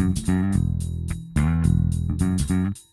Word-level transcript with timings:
Thank 0.00 0.28
you. 2.50 2.89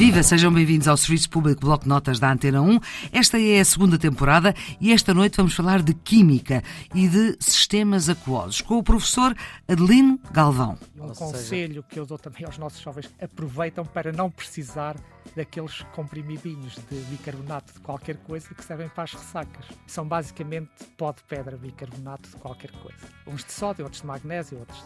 Viva, 0.00 0.22
sejam 0.22 0.50
bem-vindos 0.50 0.88
ao 0.88 0.96
Serviço 0.96 1.28
Público 1.28 1.60
Bloco 1.60 1.84
de 1.84 1.90
Notas 1.90 2.18
da 2.18 2.32
Antena 2.32 2.62
1. 2.62 2.80
Esta 3.12 3.38
é 3.38 3.60
a 3.60 3.64
segunda 3.66 3.98
temporada 3.98 4.54
e 4.80 4.94
esta 4.94 5.12
noite 5.12 5.36
vamos 5.36 5.52
falar 5.52 5.82
de 5.82 5.92
Química 5.92 6.64
e 6.94 7.06
de 7.06 7.36
sistemas 7.38 8.08
aquosos 8.08 8.62
com 8.62 8.78
o 8.78 8.82
professor 8.82 9.36
Adelino 9.68 10.18
Galvão. 10.32 10.78
Um 10.96 11.02
Ou 11.02 11.14
conselho 11.14 11.82
seja... 11.82 11.82
que 11.82 12.00
eu 12.00 12.06
dou 12.06 12.16
também 12.16 12.46
aos 12.46 12.56
nossos 12.56 12.80
jovens, 12.80 13.14
aproveitam 13.20 13.84
para 13.84 14.10
não 14.10 14.30
precisar 14.30 14.96
daqueles 15.36 15.82
comprimidinhos 15.94 16.76
de 16.90 16.96
bicarbonato 17.10 17.74
de 17.74 17.80
qualquer 17.80 18.16
coisa 18.16 18.54
que 18.54 18.64
servem 18.64 18.88
para 18.88 19.04
as 19.04 19.12
ressacas. 19.12 19.66
São 19.86 20.08
basicamente 20.08 20.70
pó 20.96 21.12
de 21.12 21.22
pedra 21.24 21.58
bicarbonato 21.58 22.26
de 22.30 22.36
qualquer 22.36 22.70
coisa. 22.70 22.96
Uns 23.26 23.44
de 23.44 23.52
sódio, 23.52 23.84
outros 23.84 24.00
de 24.00 24.08
magnésio, 24.08 24.60
outros 24.60 24.82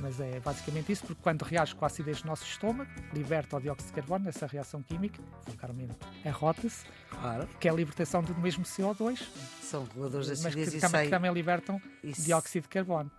mas 0.00 0.20
é 0.20 0.40
basicamente 0.40 0.92
isso, 0.92 1.02
porque 1.02 1.22
quando 1.22 1.42
reage 1.42 1.74
com 1.74 1.84
a 1.84 1.88
acidez 1.88 2.22
do 2.22 2.28
nosso 2.28 2.44
estômago, 2.44 2.90
liberta 3.12 3.56
o 3.56 3.60
dióxido 3.60 3.88
de 3.88 3.92
carbono 3.92 4.24
nessa 4.24 4.46
reação 4.46 4.82
química, 4.82 5.22
vulgarmente 5.46 5.94
arrota-se, 6.24 6.84
claro. 7.10 7.48
que 7.58 7.68
é 7.68 7.70
a 7.70 7.74
libertação 7.74 8.22
do 8.22 8.34
mesmo 8.36 8.64
CO2. 8.64 9.20
São 9.62 9.84
reguladores 9.84 10.30
acidez 10.30 10.56
mas 10.56 10.74
que, 10.74 10.80
também, 10.80 11.04
que 11.04 11.10
também 11.10 11.32
libertam 11.32 11.80
isso. 12.02 12.22
dióxido 12.22 12.62
de 12.62 12.68
carbono. 12.68 13.10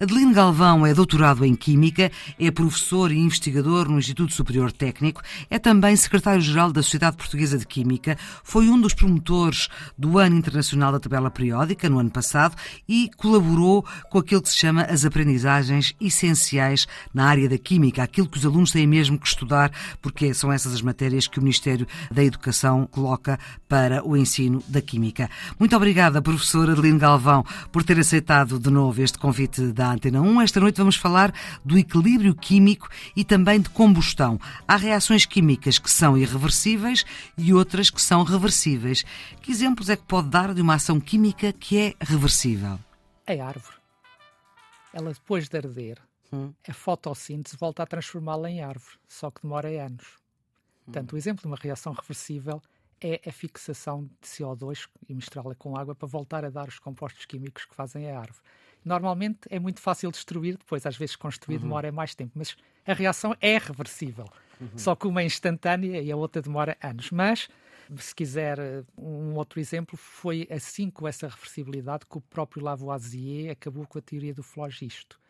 Adelino 0.00 0.34
Galvão 0.34 0.86
é 0.86 0.94
doutorado 0.94 1.44
em 1.44 1.54
Química, 1.54 2.10
é 2.38 2.50
professor 2.50 3.12
e 3.12 3.18
investigador 3.18 3.88
no 3.88 3.98
Instituto 3.98 4.32
Superior 4.32 4.72
Técnico, 4.72 5.22
é 5.48 5.58
também 5.58 5.94
secretário-geral 5.96 6.72
da 6.72 6.82
Sociedade 6.82 7.16
Portuguesa 7.16 7.58
de 7.58 7.66
Química, 7.66 8.16
foi 8.42 8.68
um 8.68 8.80
dos 8.80 8.94
promotores 8.94 9.68
do 9.96 10.18
Ano 10.18 10.36
Internacional 10.36 10.92
da 10.92 11.00
Tabela 11.00 11.30
Periódica, 11.30 11.88
no 11.88 11.98
ano 11.98 12.10
passado, 12.10 12.56
e 12.88 13.10
colaborou 13.16 13.84
com 14.10 14.18
aquilo 14.18 14.42
que 14.42 14.48
se 14.48 14.56
chama 14.56 14.82
as 14.82 15.04
aprendizagens 15.04 15.94
e 16.00 16.10
essenciais 16.22 16.86
na 17.12 17.26
área 17.26 17.48
da 17.48 17.58
química, 17.58 18.02
aquilo 18.02 18.28
que 18.28 18.38
os 18.38 18.46
alunos 18.46 18.70
têm 18.70 18.86
mesmo 18.86 19.18
que 19.18 19.26
estudar, 19.26 19.72
porque 20.00 20.32
são 20.32 20.52
essas 20.52 20.72
as 20.72 20.82
matérias 20.82 21.26
que 21.26 21.38
o 21.38 21.42
Ministério 21.42 21.86
da 22.10 22.22
Educação 22.22 22.86
coloca 22.86 23.38
para 23.68 24.06
o 24.06 24.16
ensino 24.16 24.62
da 24.68 24.80
química. 24.80 25.28
Muito 25.58 25.76
obrigada, 25.76 26.22
professora 26.22 26.72
Adeline 26.72 26.98
Galvão, 26.98 27.44
por 27.70 27.82
ter 27.82 27.98
aceitado 27.98 28.58
de 28.58 28.70
novo 28.70 29.02
este 29.02 29.18
convite 29.18 29.72
da 29.72 29.90
Antena 29.90 30.20
1. 30.20 30.42
Esta 30.42 30.60
noite 30.60 30.76
vamos 30.76 30.96
falar 30.96 31.32
do 31.64 31.76
equilíbrio 31.76 32.34
químico 32.34 32.88
e 33.16 33.24
também 33.24 33.60
de 33.60 33.70
combustão. 33.70 34.38
Há 34.66 34.76
reações 34.76 35.26
químicas 35.26 35.78
que 35.78 35.90
são 35.90 36.16
irreversíveis 36.16 37.04
e 37.36 37.52
outras 37.52 37.90
que 37.90 38.00
são 38.00 38.22
reversíveis. 38.22 39.04
Que 39.40 39.50
exemplos 39.50 39.88
é 39.88 39.96
que 39.96 40.04
pode 40.04 40.28
dar 40.28 40.54
de 40.54 40.60
uma 40.60 40.74
ação 40.74 41.00
química 41.00 41.52
que 41.52 41.78
é 41.78 41.94
reversível? 42.00 42.78
A 43.26 43.32
árvore. 43.44 43.76
Ela, 44.92 45.12
depois 45.12 45.48
de 45.48 45.56
arder, 45.56 45.98
hum. 46.32 46.52
a 46.66 46.72
fotossíntese 46.72 47.56
volta 47.56 47.82
a 47.82 47.86
transformá-la 47.86 48.50
em 48.50 48.62
árvore, 48.62 48.96
só 49.08 49.30
que 49.30 49.42
demora 49.42 49.68
anos. 49.68 50.16
Hum. 50.16 50.84
Portanto, 50.86 51.12
o 51.12 51.16
exemplo 51.16 51.42
de 51.42 51.46
uma 51.48 51.56
reação 51.56 51.92
reversível 51.92 52.60
é 53.00 53.20
a 53.26 53.32
fixação 53.32 54.04
de 54.04 54.28
CO2 54.28 54.88
e 55.08 55.14
misturá-la 55.14 55.54
com 55.54 55.76
água 55.76 55.94
para 55.94 56.06
voltar 56.06 56.44
a 56.44 56.50
dar 56.50 56.68
os 56.68 56.78
compostos 56.78 57.26
químicos 57.26 57.64
que 57.64 57.74
fazem 57.74 58.10
a 58.10 58.18
árvore. 58.18 58.42
Normalmente 58.84 59.40
é 59.50 59.58
muito 59.58 59.80
fácil 59.80 60.10
destruir, 60.10 60.56
depois 60.56 60.86
às 60.86 60.96
vezes 60.96 61.16
construir 61.16 61.56
uhum. 61.56 61.62
demora 61.62 61.92
mais 61.92 62.14
tempo, 62.14 62.32
mas 62.34 62.56
a 62.86 62.92
reação 62.92 63.36
é 63.40 63.58
reversível. 63.58 64.26
Uhum. 64.60 64.68
Só 64.76 64.94
que 64.94 65.06
uma 65.06 65.22
é 65.22 65.24
instantânea 65.24 66.00
e 66.00 66.10
a 66.10 66.16
outra 66.16 66.42
demora 66.42 66.76
anos. 66.82 67.10
Mas, 67.10 67.48
se 67.96 68.14
quiser 68.14 68.58
um 68.96 69.34
outro 69.34 69.60
exemplo, 69.60 69.96
foi 69.96 70.48
assim 70.50 70.90
com 70.90 71.06
essa 71.06 71.28
reversibilidade 71.28 72.06
que 72.06 72.18
o 72.18 72.20
próprio 72.20 72.62
Lavoisier 72.62 73.52
acabou 73.52 73.86
com 73.86 73.98
a 73.98 74.02
teoria 74.02 74.34
do 74.34 74.42
flogisto. 74.42 75.20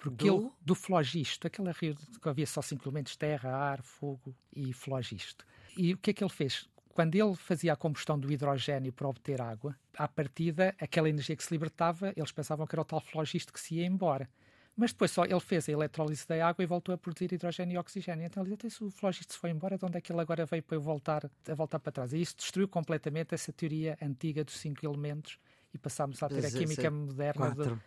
Porque 0.00 0.26
do? 0.26 0.36
ele, 0.36 0.50
do 0.62 0.74
flogisto, 0.74 1.46
aquela 1.46 1.72
rio 1.72 1.94
que 1.94 2.28
havia 2.28 2.46
só 2.46 2.62
cinco 2.62 2.88
elementos, 2.88 3.14
terra, 3.16 3.54
ar, 3.54 3.82
fogo 3.82 4.34
e 4.50 4.72
flogisto. 4.72 5.46
E 5.76 5.92
o 5.92 5.98
que 5.98 6.10
é 6.10 6.12
que 6.14 6.24
ele 6.24 6.32
fez? 6.32 6.68
Quando 6.88 7.14
ele 7.14 7.34
fazia 7.36 7.74
a 7.74 7.76
combustão 7.76 8.18
do 8.18 8.32
hidrogênio 8.32 8.92
para 8.92 9.08
obter 9.08 9.40
água, 9.40 9.76
à 9.96 10.08
partida, 10.08 10.74
aquela 10.80 11.08
energia 11.08 11.36
que 11.36 11.44
se 11.44 11.52
libertava, 11.52 12.12
eles 12.16 12.32
pensavam 12.32 12.66
que 12.66 12.74
era 12.74 12.82
o 12.82 12.84
tal 12.84 13.00
flogisto 13.00 13.52
que 13.52 13.60
se 13.60 13.76
ia 13.76 13.86
embora. 13.86 14.28
Mas 14.76 14.92
depois 14.92 15.10
só 15.10 15.24
ele 15.24 15.40
fez 15.40 15.68
a 15.68 15.72
eletrólise 15.72 16.26
da 16.26 16.46
água 16.46 16.62
e 16.62 16.66
voltou 16.66 16.94
a 16.94 16.98
produzir 16.98 17.32
hidrogênio 17.32 17.74
e 17.74 17.78
oxigênio. 17.78 18.24
Então 18.24 18.42
ele 18.42 18.56
disse, 18.56 18.76
se 18.76 18.84
o 18.84 18.90
flogisto 18.90 19.34
se 19.34 19.38
foi 19.38 19.50
embora, 19.50 19.76
de 19.76 19.84
onde 19.84 19.98
é 19.98 20.00
que 20.00 20.10
ele 20.10 20.20
agora 20.20 20.46
veio 20.46 20.62
para 20.62 20.76
eu 20.76 20.80
voltar, 20.80 21.30
a 21.46 21.54
voltar 21.54 21.78
para 21.78 21.92
trás? 21.92 22.12
E 22.14 22.20
isso 22.20 22.36
destruiu 22.36 22.66
completamente 22.66 23.34
essa 23.34 23.52
teoria 23.52 23.98
antiga 24.00 24.42
dos 24.42 24.56
cinco 24.56 24.84
elementos 24.84 25.38
e 25.74 25.78
passámos 25.78 26.22
a 26.22 26.28
ter 26.28 26.46
a 26.46 26.50
química 26.50 26.90
moderna 26.90 27.50
do, 27.50 27.64
de 27.64 27.80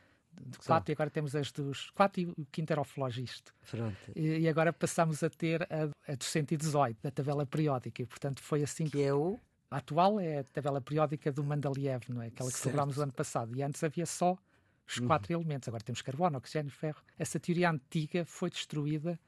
quatro 0.66 0.92
e 0.92 0.94
agora 0.94 1.10
temos 1.10 1.36
as 1.36 1.52
dos 1.52 1.90
quatro 1.92 2.22
e 2.22 2.26
o 2.26 2.84
flogisto. 2.84 3.54
E, 4.16 4.40
e, 4.40 4.50
agora 4.50 4.72
passamos 4.72 5.24
a 5.24 5.30
ter 5.30 5.64
a, 5.64 6.12
a 6.12 6.16
dos 6.16 6.28
118, 6.28 7.02
da 7.02 7.12
tabela 7.12 7.46
periódica, 7.46 8.02
e 8.02 8.06
portanto 8.06 8.42
foi 8.42 8.64
assim 8.64 8.86
que. 8.86 8.92
que 8.92 9.04
é 9.04 9.14
o? 9.14 9.40
A 9.70 9.78
atual 9.78 10.20
é 10.20 10.40
a 10.40 10.44
tabela 10.44 10.80
periódica 10.80 11.32
do 11.32 11.44
Mandaliev, 11.44 12.04
não 12.10 12.22
é? 12.22 12.28
Aquela 12.28 12.52
que 12.52 12.58
celebramos 12.58 12.98
o 12.98 13.02
ano 13.02 13.12
passado. 13.12 13.56
E 13.56 13.64
antes 13.64 13.84
havia 13.84 14.06
só 14.06 14.38
os 14.88 14.98
uhum. 14.98 15.08
quatro 15.08 15.34
elementos. 15.34 15.68
Agora 15.68 15.84
temos 15.84 16.02
carbono, 16.02 16.38
oxigênio, 16.38 16.72
ferro. 16.72 17.02
Essa 17.18 17.40
teoria 17.40 17.72
antiga 17.72 18.24
foi 18.24 18.52
destruída 18.52 19.20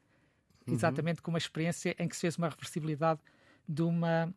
uhum. 0.68 0.74
exatamente 0.74 1.22
com 1.22 1.32
uma 1.32 1.38
experiência 1.38 1.96
em 1.98 2.08
que 2.08 2.16
se 2.16 2.22
fez 2.22 2.38
uma 2.38 2.50
reversibilidade 2.50 3.20
de 3.68 3.82
uma 3.82 4.32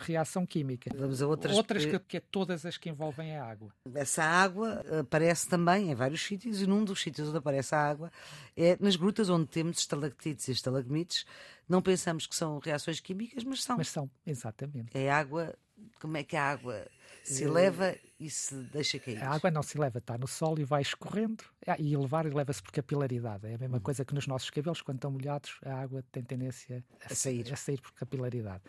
reação 0.00 0.46
química. 0.46 0.90
Vamos 0.96 1.20
a 1.20 1.26
outras, 1.26 1.56
outras 1.56 1.84
que, 1.84 1.98
que 1.98 2.16
é 2.16 2.20
todas 2.20 2.64
as 2.64 2.76
que 2.76 2.88
envolvem 2.88 3.36
a 3.36 3.44
água. 3.44 3.72
Essa 3.94 4.22
água 4.22 4.82
aparece 5.00 5.48
também 5.48 5.90
em 5.90 5.94
vários 5.94 6.22
sítios 6.22 6.60
e 6.60 6.66
num 6.66 6.84
dos 6.84 7.00
sítios 7.00 7.28
onde 7.28 7.38
aparece 7.38 7.74
a 7.74 7.78
água 7.78 8.10
é 8.56 8.76
nas 8.80 8.96
grutas 8.96 9.28
onde 9.28 9.46
temos 9.46 9.78
estalactites 9.78 10.48
e 10.48 10.52
estalagmites. 10.52 11.26
Não 11.68 11.82
pensamos 11.82 12.26
que 12.26 12.34
são 12.34 12.58
reações 12.58 13.00
químicas, 13.00 13.44
mas 13.44 13.62
são. 13.62 13.76
Mas 13.76 13.88
são, 13.88 14.10
exatamente. 14.26 14.96
É 14.96 15.10
água. 15.10 15.54
Como 16.00 16.16
é 16.16 16.22
que 16.22 16.36
a 16.36 16.42
água 16.42 16.86
se 17.22 17.44
eleva 17.44 17.94
e 18.18 18.30
se 18.30 18.54
deixa 18.54 18.98
cair? 18.98 19.22
A 19.22 19.30
água 19.30 19.50
não 19.50 19.62
se 19.62 19.76
eleva, 19.76 19.98
está 19.98 20.16
no 20.16 20.26
sol 20.26 20.58
e 20.58 20.64
vai 20.64 20.80
escorrendo. 20.80 21.44
Ah, 21.66 21.76
e 21.78 21.92
elevar 21.92 22.24
eleva-se 22.24 22.62
por 22.62 22.72
capilaridade. 22.72 23.46
É 23.46 23.54
a 23.54 23.58
mesma 23.58 23.76
uhum. 23.76 23.82
coisa 23.82 24.04
que 24.04 24.14
nos 24.14 24.26
nossos 24.26 24.48
cabelos, 24.48 24.80
quando 24.80 24.98
estão 24.98 25.10
molhados, 25.10 25.58
a 25.64 25.74
água 25.74 26.02
tem 26.10 26.22
tendência 26.22 26.82
a, 27.02 27.12
a 27.12 27.14
sair. 27.14 27.52
a 27.52 27.56
sair 27.56 27.80
por 27.80 27.92
capilaridade. 27.92 28.62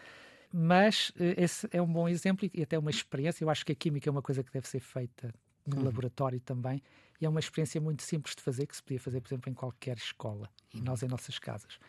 Mas 0.51 1.11
eh, 1.19 1.35
esse 1.37 1.67
é 1.71 1.81
um 1.81 1.91
bom 1.91 2.07
exemplo 2.07 2.49
e 2.53 2.63
até 2.63 2.77
uma 2.77 2.89
experiência. 2.89 3.43
Eu 3.43 3.49
acho 3.49 3.65
que 3.65 3.71
a 3.71 3.75
química 3.75 4.09
é 4.09 4.11
uma 4.11 4.21
coisa 4.21 4.43
que 4.43 4.51
deve 4.51 4.67
ser 4.67 4.79
feita 4.79 5.33
no 5.65 5.77
uhum. 5.77 5.83
laboratório 5.83 6.39
também. 6.39 6.81
E 7.19 7.25
é 7.25 7.29
uma 7.29 7.39
experiência 7.39 7.81
muito 7.81 8.03
simples 8.03 8.35
de 8.35 8.41
fazer, 8.41 8.65
que 8.65 8.75
se 8.75 8.81
podia 8.81 8.99
fazer, 8.99 9.19
por 9.21 9.27
exemplo, 9.27 9.51
em 9.51 9.53
qualquer 9.53 9.97
escola 9.97 10.49
e 10.73 10.81
nós 10.81 11.01
em 11.03 11.07
nossas 11.07 11.39
casas. 11.39 11.79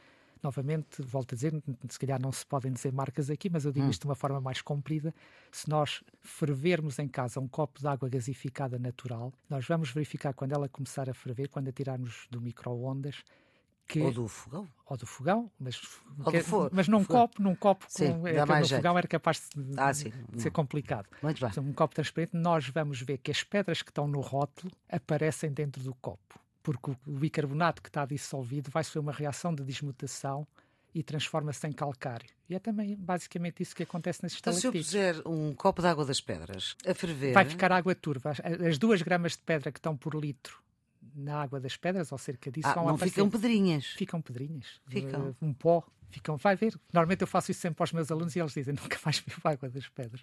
Novamente, 0.42 1.02
volto 1.02 1.32
a 1.32 1.34
dizer, 1.34 1.52
se 1.88 1.98
calhar 1.98 2.20
não 2.20 2.30
se 2.30 2.46
podem 2.46 2.72
dizer 2.72 2.92
marcas 2.92 3.28
aqui, 3.28 3.50
mas 3.50 3.64
eu 3.64 3.72
digo 3.72 3.86
hum. 3.86 3.90
isto 3.90 4.02
de 4.02 4.08
uma 4.08 4.14
forma 4.14 4.40
mais 4.40 4.62
comprida. 4.62 5.12
Se 5.50 5.68
nós 5.68 6.02
fervermos 6.20 6.98
em 6.98 7.08
casa 7.08 7.40
um 7.40 7.48
copo 7.48 7.80
de 7.80 7.88
água 7.88 8.08
gasificada 8.08 8.78
natural, 8.78 9.32
nós 9.50 9.66
vamos 9.66 9.90
verificar 9.90 10.32
quando 10.32 10.52
ela 10.52 10.68
começar 10.68 11.10
a 11.10 11.14
ferver, 11.14 11.48
quando 11.48 11.68
a 11.68 11.72
tirarmos 11.72 12.26
do 12.30 12.40
micro-ondas, 12.40 13.22
que, 13.88 14.00
ou 14.00 14.12
do 14.12 14.28
fogão. 14.28 14.68
Ou 14.86 14.96
do 14.96 15.06
fogão, 15.06 15.50
mas, 15.58 15.76
que, 15.76 15.86
do 16.16 16.70
mas 16.70 16.86
num 16.86 17.02
copo, 17.02 17.42
num 17.42 17.54
copo 17.54 17.86
sim, 17.88 18.12
com, 18.12 18.26
é, 18.26 18.44
no 18.44 18.68
fogão 18.68 18.98
era 18.98 19.08
capaz 19.08 19.48
de, 19.54 19.74
ah, 19.78 19.90
de 19.90 20.42
ser 20.42 20.50
complicado. 20.50 21.08
Muito 21.22 21.40
bem. 21.40 21.50
Então, 21.50 21.64
um 21.64 21.72
copo 21.72 21.94
transparente, 21.94 22.36
nós 22.36 22.68
vamos 22.68 23.00
ver 23.00 23.16
que 23.18 23.30
as 23.30 23.42
pedras 23.42 23.80
que 23.80 23.90
estão 23.90 24.06
no 24.06 24.20
rótulo 24.20 24.70
aparecem 24.90 25.50
dentro 25.50 25.82
do 25.82 25.94
copo, 25.94 26.38
porque 26.62 26.90
o 26.90 26.96
bicarbonato 27.06 27.82
que 27.82 27.88
está 27.88 28.04
dissolvido 28.04 28.70
vai 28.70 28.84
sofrer 28.84 29.00
uma 29.00 29.12
reação 29.12 29.54
de 29.54 29.64
desmutação 29.64 30.46
e 30.94 31.02
transforma-se 31.02 31.66
em 31.66 31.72
calcário. 31.72 32.28
E 32.48 32.54
é 32.54 32.58
também 32.58 32.94
basicamente 32.96 33.62
isso 33.62 33.74
que 33.74 33.82
acontece 33.82 34.22
nas 34.22 34.32
estalactites. 34.32 34.92
Então, 34.92 34.92
se 34.92 34.98
eu 35.08 35.14
puser 35.14 35.28
um 35.28 35.54
copo 35.54 35.80
de 35.80 35.88
água 35.88 36.04
das 36.04 36.20
pedras 36.20 36.76
a 36.86 36.94
ferver... 36.94 37.32
Vai 37.32 37.44
ficar 37.44 37.72
água 37.72 37.94
turva. 37.94 38.32
As 38.66 38.78
duas 38.78 39.00
gramas 39.00 39.32
de 39.32 39.38
pedra 39.38 39.72
que 39.72 39.78
estão 39.78 39.96
por 39.96 40.14
litro 40.14 40.62
na 41.18 41.42
água 41.42 41.60
das 41.60 41.76
pedras, 41.76 42.12
ou 42.12 42.18
cerca 42.18 42.50
disso, 42.50 42.68
ah, 42.68 42.76
não 42.76 42.88
aparecer. 42.90 43.10
ficam 43.10 43.30
pedrinhas. 43.30 43.86
Ficam 43.86 44.22
pedrinhas. 44.22 44.80
Ficam. 44.88 45.36
Um 45.42 45.52
pó. 45.52 45.84
Ficam, 46.10 46.36
vai 46.38 46.56
ver. 46.56 46.74
Normalmente 46.92 47.20
eu 47.20 47.26
faço 47.26 47.50
isso 47.50 47.60
sempre 47.60 47.82
aos 47.82 47.92
meus 47.92 48.10
alunos 48.10 48.34
e 48.34 48.40
eles 48.40 48.52
dizem 48.52 48.74
nunca 48.80 48.98
mais 49.04 49.20
bebo 49.20 49.40
água 49.44 49.68
das 49.68 49.88
pedras. 49.88 50.22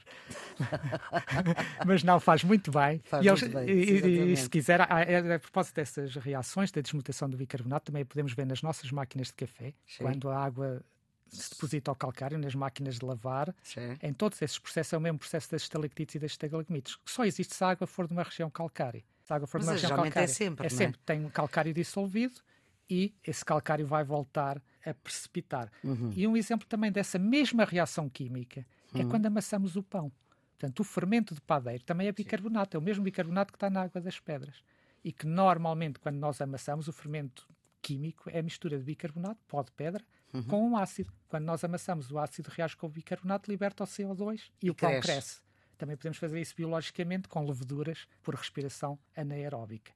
Mas 1.86 2.04
não, 2.04 2.20
faz 2.20 2.44
muito 2.44 2.72
bem. 2.72 3.00
Faz 3.04 3.24
e, 3.24 3.30
muito 3.30 3.50
bem, 3.50 3.70
e, 3.70 4.34
e, 4.34 4.38
se 4.38 4.50
quiser, 4.50 4.82
a, 4.82 4.86
a, 4.86 5.36
a, 5.36 5.40
propósito 5.40 5.76
dessas 5.76 6.16
reações 6.16 6.72
da 6.72 6.82
desmutação 6.82 7.30
do 7.30 7.38
bicarbonato, 7.38 7.92
também 7.92 8.04
podemos 8.04 8.34
ver 8.34 8.48
nas 8.48 8.62
nossas 8.64 8.92
máquinas 8.92 9.28
de 9.28 9.34
café, 9.34 9.74
Sim. 9.86 10.04
quando 10.04 10.30
a 10.30 10.44
água 10.44 10.84
se 11.28 11.52
deposita 11.52 11.92
ao 11.92 11.96
calcário 11.96 12.38
nas 12.38 12.56
máquinas 12.56 12.98
de 12.98 13.06
lavar. 13.06 13.54
Sim. 13.62 13.98
Em 14.02 14.14
todos 14.14 14.42
esses 14.42 14.58
processos 14.58 14.94
é 14.94 14.98
o 14.98 15.02
mesmo 15.02 15.20
processo 15.20 15.52
das 15.52 15.64
estalactites 15.64 16.16
e 16.16 16.20
das 16.20 16.32
estalagmites. 16.32 16.98
Só 17.06 17.26
existe 17.26 17.54
se 17.54 17.64
a 17.64 17.70
água 17.70 17.86
for 17.86 18.08
de 18.08 18.14
uma 18.14 18.24
região 18.24 18.50
calcária. 18.50 19.04
A 19.30 19.36
água 19.36 19.48
for 19.48 19.60
de 19.60 19.66
uma 19.66 19.74
região 19.74 20.06
é 20.06 20.12
é 20.16 20.28
sempre, 20.28 20.68
é 20.68 20.70
sempre 20.70 21.00
é? 21.02 21.06
tem 21.06 21.26
um 21.26 21.30
calcário 21.30 21.74
dissolvido 21.74 22.42
e 22.90 23.14
esse 23.26 23.44
calcário 23.44 23.86
vai 23.86 24.04
voltar 24.04 24.62
a 24.86 24.94
precipitar. 24.94 25.72
Uhum. 25.84 26.12
E 26.16 26.28
um 26.28 26.38
exemplo 26.38 26.68
também 26.68 26.92
dessa 26.92 27.18
mesma 27.18 27.66
reação 27.66 28.08
química 28.08 28.66
é 28.94 29.00
uhum. 29.00 29.10
quando 29.10 29.26
amassamos 29.26 29.76
o 29.76 29.84
pão. 29.84 30.12
Portanto, 30.52 30.80
o 30.80 30.84
fermento 30.84 31.34
de 31.34 31.42
padeiro 31.42 31.84
também 31.84 32.08
é 32.08 32.12
bicarbonato, 32.12 32.78
é 32.78 32.80
o 32.80 32.84
mesmo 32.84 33.04
bicarbonato 33.04 33.52
que 33.52 33.58
está 33.58 33.70
na 33.70 33.82
água 33.82 34.00
das 34.00 34.20
pedras. 34.20 34.64
E 35.04 35.12
que 35.12 35.28
normalmente, 35.28 36.00
quando 36.00 36.16
nós 36.16 36.40
amassamos, 36.40 36.88
o 36.88 36.94
fermento 36.94 37.48
químico 37.82 38.30
é 38.30 38.40
a 38.40 38.44
mistura 38.44 38.78
de 38.78 38.84
bicarbonato, 38.84 39.40
pó 39.48 39.62
de 39.62 39.72
pedra, 39.72 40.04
uhum. 40.34 40.44
com 40.44 40.70
um 40.70 40.78
ácido. 40.78 41.12
Quando 41.28 41.44
nós 41.44 41.64
amassamos, 41.64 42.10
o 42.12 42.18
ácido 42.18 42.50
reage 42.50 42.76
com 42.78 42.88
o 42.88 42.90
bicarbonato, 42.90 43.52
liberta 43.52 43.84
o 43.84 43.88
CO2 43.88 44.50
e, 44.62 44.68
e 44.68 44.70
o 44.72 44.76
pão 44.76 45.00
cresce. 45.02 45.45
Também 45.78 45.96
podemos 45.96 46.18
fazer 46.18 46.40
isso 46.40 46.56
biologicamente 46.56 47.28
com 47.28 47.46
leveduras 47.46 48.08
por 48.24 48.36
respiração 48.36 48.98
anaeróbica. 49.16 49.92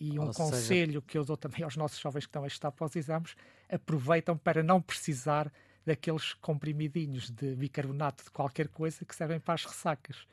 E 0.00 0.18
um 0.18 0.26
Ou 0.26 0.32
conselho 0.32 0.92
seja... 0.92 1.02
que 1.02 1.18
eu 1.18 1.24
dou 1.24 1.36
também 1.36 1.62
aos 1.64 1.76
nossos 1.76 1.98
jovens 1.98 2.24
que 2.24 2.28
estão 2.28 2.44
a 2.44 2.46
estudar 2.46 2.70
para 2.70 2.86
os 2.86 2.94
exames, 2.94 3.34
aproveitam 3.68 4.36
para 4.36 4.62
não 4.62 4.80
precisar 4.80 5.52
daqueles 5.84 6.34
comprimidinhos 6.34 7.30
de 7.30 7.54
bicarbonato 7.56 8.24
de 8.24 8.30
qualquer 8.30 8.68
coisa 8.68 9.04
que 9.04 9.14
servem 9.14 9.40
para 9.40 9.54
as 9.54 9.64
ressacas. 9.64 10.26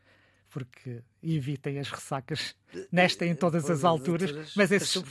Porque 0.49 1.01
evitem 1.21 1.79
as 1.79 1.89
ressacas 1.89 2.55
nesta 2.91 3.25
em 3.25 3.35
todas 3.35 3.69
as 3.69 3.83
alturas, 3.83 4.53
mas 4.55 4.71
esses, 4.71 5.03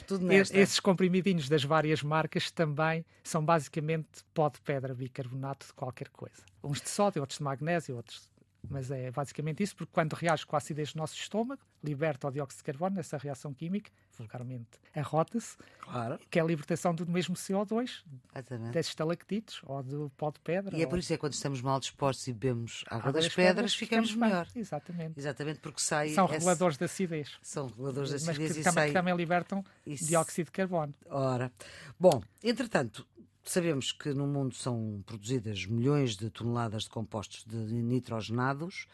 esses 0.52 0.80
comprimidinhos 0.80 1.48
das 1.48 1.64
várias 1.64 2.02
marcas 2.02 2.50
também 2.50 3.04
são 3.22 3.44
basicamente 3.44 4.24
pó 4.32 4.48
de 4.48 4.60
pedra, 4.60 4.94
bicarbonato 4.94 5.66
de 5.66 5.72
qualquer 5.74 6.08
coisa. 6.08 6.42
Uns 6.62 6.80
de 6.80 6.88
sódio, 6.88 7.20
outros 7.20 7.38
de 7.38 7.44
magnésio, 7.44 7.96
outros 7.96 8.26
mas 8.68 8.90
é 8.90 9.10
basicamente 9.10 9.62
isso, 9.62 9.76
porque 9.76 9.92
quando 9.92 10.14
reage 10.14 10.46
com 10.46 10.56
a 10.56 10.58
acidez 10.58 10.92
do 10.92 10.98
nosso 10.98 11.14
estômago, 11.14 11.62
liberta 11.82 12.28
o 12.28 12.30
dióxido 12.30 12.58
de 12.58 12.64
carbono 12.64 12.96
nessa 12.96 13.16
reação 13.18 13.52
química, 13.52 13.90
vulgarmente 14.16 14.78
arrota-se, 14.94 15.56
claro. 15.80 16.18
que 16.30 16.38
é 16.38 16.42
a 16.42 16.44
libertação 16.44 16.94
do 16.94 17.06
mesmo 17.06 17.34
CO2, 17.34 18.04
Exatamente. 18.32 18.72
das 18.72 18.86
estalactites 18.86 19.60
ou 19.64 19.82
do 19.82 20.12
pó 20.16 20.30
de 20.30 20.40
pedra. 20.40 20.76
E 20.76 20.82
é 20.82 20.86
por 20.86 20.98
isso 20.98 21.08
que 21.08 21.14
é 21.14 21.16
quando 21.16 21.32
estamos 21.32 21.60
mal 21.60 21.80
dispostos 21.80 22.26
e 22.28 22.32
bebemos 22.32 22.84
água, 22.88 23.12
das, 23.12 23.24
das, 23.24 23.34
pedras, 23.34 23.54
pedras 23.54 23.74
ficamos, 23.74 24.10
ficamos 24.10 24.30
melhor. 24.30 24.48
Exatamente. 24.54 25.18
Exatamente, 25.18 25.60
porque 25.60 25.80
sai. 25.80 26.10
São 26.10 26.26
reguladores 26.26 26.76
de 26.76 26.84
acidez. 26.84 27.38
São 27.42 27.66
reguladores 27.66 28.10
de 28.10 28.16
acidez 28.16 28.38
mas 28.38 28.52
que 28.52 28.60
e 28.60 28.64
também, 28.64 28.84
sai... 28.84 28.92
também 28.92 29.16
libertam 29.16 29.64
isso... 29.86 30.06
dióxido 30.06 30.46
de 30.46 30.52
carbono. 30.52 30.94
Ora, 31.06 31.52
bom, 31.98 32.22
entretanto, 32.42 33.06
Sabemos 33.44 33.92
que 33.92 34.14
no 34.14 34.26
mundo 34.26 34.54
são 34.54 35.02
produzidas 35.04 35.66
milhões 35.66 36.16
de 36.16 36.30
toneladas 36.30 36.84
de 36.84 36.90
compostos 36.90 37.44
de 37.44 37.56
nitrogenados, 37.56 38.86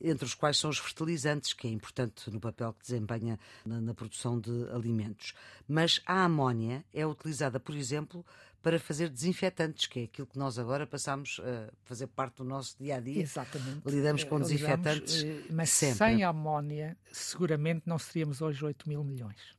entre 0.00 0.26
os 0.26 0.34
quais 0.34 0.58
são 0.58 0.68
os 0.68 0.78
fertilizantes, 0.78 1.54
que 1.54 1.66
é 1.66 1.70
importante 1.70 2.30
no 2.30 2.38
papel 2.38 2.74
que 2.74 2.82
desempenha 2.82 3.38
na, 3.64 3.80
na 3.80 3.94
produção 3.94 4.38
de 4.38 4.68
alimentos. 4.70 5.32
Mas 5.66 6.00
a 6.04 6.24
amónia 6.24 6.84
é 6.92 7.06
utilizada, 7.06 7.58
por 7.58 7.74
exemplo, 7.74 8.24
para 8.62 8.78
fazer 8.78 9.08
desinfetantes, 9.08 9.86
que 9.86 10.00
é 10.00 10.02
aquilo 10.04 10.26
que 10.26 10.38
nós 10.38 10.58
agora 10.58 10.86
passamos 10.86 11.40
a 11.42 11.72
fazer 11.84 12.06
parte 12.06 12.38
do 12.38 12.44
nosso 12.44 12.76
dia 12.78 12.96
a 12.96 13.00
dia. 13.00 13.22
Exatamente. 13.22 13.80
Lidamos 13.86 14.24
com 14.24 14.40
desinfetantes. 14.40 15.22
Eh, 15.22 15.42
mas 15.50 15.70
sempre. 15.70 15.98
sem 15.98 16.24
amónia, 16.24 16.96
seguramente 17.12 17.82
não 17.86 17.98
seríamos 17.98 18.40
hoje 18.40 18.64
8 18.64 18.88
mil 18.88 19.04
milhões. 19.04 19.54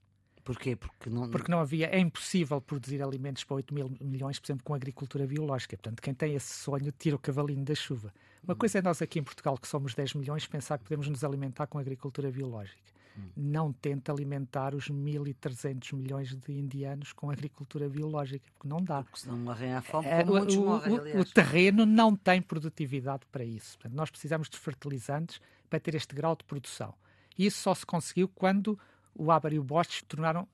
Porquê? 0.46 0.76
Porque 0.76 1.10
não... 1.10 1.28
Porque 1.28 1.52
não 1.52 1.60
havia, 1.60 1.88
é 1.88 2.00
impossível 2.00 2.62
produzir 2.62 3.02
alimentos 3.02 3.44
para 3.44 3.56
8 3.56 3.74
mil 3.74 3.92
milhões, 4.00 4.40
por 4.40 4.46
exemplo, 4.46 4.64
com 4.64 4.76
agricultura 4.76 5.26
biológica. 5.26 5.76
Portanto, 5.76 6.00
quem 6.04 6.14
tem 6.14 6.36
esse 6.36 6.54
sonho 6.54 6.94
tira 6.98 7.16
o 7.16 7.20
cavalinho 7.20 7.66
da 7.66 7.74
chuva. 7.74 8.14
Uma 8.44 8.54
hum. 8.54 8.58
coisa 8.58 8.78
é 8.78 8.82
nós 8.82 9.02
aqui 9.02 9.18
em 9.18 9.24
Portugal, 9.24 9.58
que 9.58 9.68
somos 9.68 9.96
10 9.96 10.14
milhões, 10.14 10.46
pensar 10.46 10.78
que 10.78 10.84
podemos 10.84 11.10
nos 11.10 11.24
alimentar 11.24 11.66
com 11.66 11.80
agricultura 11.80 12.30
biológica. 12.30 12.78
Hum. 13.18 13.24
Não 13.36 13.74
tenta 13.74 14.12
alimentar 14.12 14.76
os 14.76 14.88
1.300 14.88 15.96
milhões 15.96 16.36
de 16.36 16.54
indianos 16.54 17.12
com 17.12 17.32
agricultura 17.32 17.90
biológica, 17.90 18.46
porque 18.54 18.68
não 18.68 18.84
dá. 18.84 19.02
Porque 19.02 19.22
senão 19.22 19.40
morrem 19.40 19.74
à 19.74 19.82
fome, 19.82 20.08
é, 20.08 20.24
muitos 20.24 20.56
o, 20.58 20.64
morrem, 20.64 21.18
o, 21.18 21.22
o 21.22 21.26
terreno 21.26 21.88
não 21.88 22.16
tem 22.16 22.40
produtividade 22.40 23.26
para 23.32 23.44
isso. 23.44 23.80
Portanto, 23.80 23.98
nós 23.98 24.12
precisamos 24.12 24.48
de 24.48 24.60
fertilizantes 24.60 25.42
para 25.68 25.80
ter 25.80 25.96
este 25.96 26.14
grau 26.14 26.36
de 26.36 26.44
produção. 26.44 26.94
E 27.36 27.48
isso 27.48 27.64
só 27.64 27.74
se 27.74 27.86
conseguiu 27.86 28.28
quando 28.30 28.80
o 29.16 29.32
Haber 29.32 29.54
e 29.54 29.60
o 29.60 29.64
Bosch 29.64 30.04
tornaram 30.08 30.48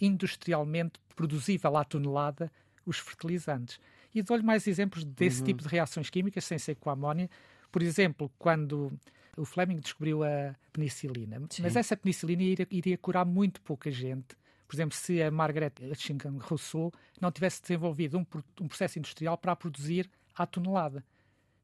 industrialmente 0.00 1.00
produzível 1.14 1.76
à 1.76 1.84
tonelada 1.84 2.50
os 2.86 2.98
fertilizantes. 2.98 3.78
E 4.14 4.22
dou-lhe 4.22 4.42
mais 4.42 4.66
exemplos 4.66 5.04
desse 5.04 5.40
uhum. 5.40 5.46
tipo 5.46 5.62
de 5.62 5.68
reações 5.68 6.08
químicas, 6.10 6.44
sem 6.44 6.58
ser 6.58 6.76
com 6.76 6.90
a 6.90 6.92
amónia. 6.92 7.28
Por 7.72 7.82
exemplo, 7.82 8.30
quando 8.38 8.92
o 9.36 9.44
Fleming 9.44 9.80
descobriu 9.80 10.22
a 10.22 10.54
penicilina, 10.72 11.42
Sim. 11.50 11.62
mas 11.62 11.74
essa 11.74 11.96
penicilina 11.96 12.42
iria, 12.42 12.66
iria, 12.70 12.98
curar 12.98 13.24
muito 13.24 13.60
pouca 13.60 13.90
gente. 13.90 14.36
Por 14.68 14.76
exemplo, 14.76 14.96
se 14.96 15.20
a 15.20 15.30
Margaret 15.30 15.72
Hutchinson 15.80 16.38
Rousseau 16.38 16.92
não 17.20 17.32
tivesse 17.32 17.60
desenvolvido 17.62 18.18
um, 18.18 18.26
um 18.60 18.68
processo 18.68 18.98
industrial 18.98 19.36
para 19.36 19.52
a 19.52 19.56
produzir 19.56 20.08
à 20.34 20.46
tonelada. 20.46 21.04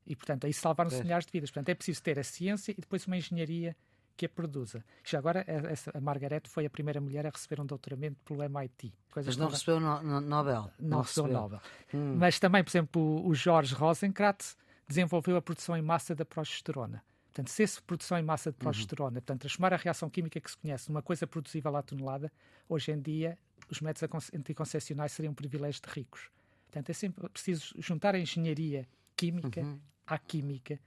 E, 0.06 0.16
portanto, 0.16 0.46
aí 0.46 0.52
salvaram-se 0.52 1.02
milhares 1.02 1.26
de 1.26 1.32
vidas. 1.32 1.50
Portanto, 1.50 1.68
é 1.68 1.74
preciso 1.74 2.02
ter 2.02 2.18
a 2.18 2.24
ciência 2.24 2.72
e 2.72 2.80
depois 2.80 3.06
uma 3.06 3.16
engenharia 3.16 3.76
que 4.20 4.26
a 4.26 4.28
produza. 4.28 4.84
Já 5.02 5.18
agora, 5.18 5.46
a, 5.48 5.96
a 5.96 6.00
Margaret 6.00 6.42
foi 6.46 6.66
a 6.66 6.70
primeira 6.70 7.00
mulher 7.00 7.26
a 7.26 7.30
receber 7.30 7.58
um 7.58 7.64
doutoramento 7.64 8.18
pelo 8.22 8.42
MIT. 8.42 8.92
Mas 9.16 9.34
não 9.38 9.48
recebeu 9.48 9.80
no, 9.80 10.02
no, 10.02 10.20
Nobel. 10.20 10.70
Não, 10.78 10.98
não 10.98 11.00
recebeu, 11.00 11.32
Nobel. 11.32 11.60
Hum. 11.94 12.16
Mas 12.18 12.38
também, 12.38 12.62
por 12.62 12.70
exemplo, 12.70 13.00
o, 13.00 13.28
o 13.28 13.34
George 13.34 13.74
Rosenkratz 13.74 14.58
desenvolveu 14.86 15.38
a 15.38 15.42
produção 15.42 15.74
em 15.74 15.80
massa 15.80 16.14
da 16.14 16.26
progesterona. 16.26 17.02
Portanto, 17.28 17.48
se 17.48 17.62
essa 17.62 17.80
produção 17.80 18.18
em 18.18 18.22
massa 18.22 18.50
de 18.50 18.56
uhum. 18.56 18.64
progesterona, 18.64 19.08
uhum. 19.08 19.14
portanto, 19.14 19.40
transformar 19.40 19.72
a 19.72 19.76
reação 19.76 20.10
química 20.10 20.38
que 20.38 20.50
se 20.50 20.58
conhece 20.58 20.90
numa 20.90 21.00
coisa 21.00 21.26
produzível 21.26 21.74
à 21.74 21.82
tonelada, 21.82 22.30
hoje 22.68 22.92
em 22.92 23.00
dia 23.00 23.38
os 23.70 23.80
métodos 23.80 24.30
anticoncepcionais 24.34 25.12
seriam 25.12 25.32
um 25.32 25.34
privilégio 25.34 25.80
de 25.80 25.88
ricos. 25.88 26.28
Portanto, 26.66 26.90
é 26.90 26.92
sempre 26.92 27.26
preciso 27.30 27.74
juntar 27.78 28.14
a 28.14 28.18
engenharia 28.18 28.86
química 29.16 29.62
uhum. 29.62 29.80
à 30.06 30.18
química 30.18 30.78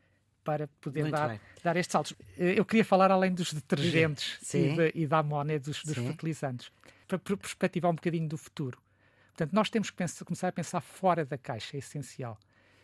para 0.44 0.68
poder 0.82 1.10
dar, 1.10 1.40
dar 1.64 1.78
estes 1.78 1.92
saltos. 1.92 2.14
Eh, 2.38 2.56
eu 2.58 2.66
queria 2.66 2.84
falar 2.84 3.12
além 3.12 3.34
dos 3.34 3.54
detergentes 3.54 4.54
e, 4.54 4.76
de, 4.76 4.92
e, 4.96 5.08
da 5.08 5.20
amónia, 5.20 5.60
dos, 5.60 5.84
dos 5.84 5.96
fertilizantes, 5.96 6.72
para 7.08 7.18
perspectivar 7.18 7.92
um 7.92 7.96
bocadinho 7.96 8.28
do 8.28 8.38
futuro. 8.38 8.82
Portanto, 9.28 9.54
nós 9.54 9.70
temos 9.70 9.90
que 9.90 9.96
pensar, 9.96 10.26
começar 10.26 10.48
a 10.50 10.52
pensar 10.52 10.82
fora 10.82 11.26
da 11.26 11.38
caixa, 11.38 11.78
é 11.78 11.80
essencial. 11.80 12.38